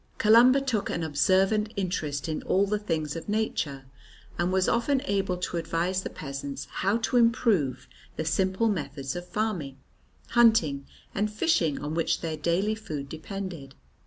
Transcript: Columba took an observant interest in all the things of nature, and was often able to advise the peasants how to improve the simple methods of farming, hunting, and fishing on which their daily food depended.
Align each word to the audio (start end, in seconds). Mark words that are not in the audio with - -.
Columba 0.17 0.59
took 0.61 0.89
an 0.89 1.03
observant 1.03 1.71
interest 1.75 2.27
in 2.27 2.41
all 2.41 2.65
the 2.65 2.79
things 2.79 3.15
of 3.15 3.29
nature, 3.29 3.85
and 4.39 4.51
was 4.51 4.67
often 4.67 4.99
able 5.05 5.37
to 5.37 5.57
advise 5.57 6.01
the 6.01 6.09
peasants 6.09 6.65
how 6.71 6.97
to 6.97 7.17
improve 7.17 7.87
the 8.15 8.25
simple 8.25 8.67
methods 8.67 9.15
of 9.15 9.27
farming, 9.27 9.77
hunting, 10.29 10.87
and 11.13 11.31
fishing 11.31 11.77
on 11.83 11.93
which 11.93 12.21
their 12.21 12.35
daily 12.35 12.73
food 12.73 13.09
depended. 13.09 13.75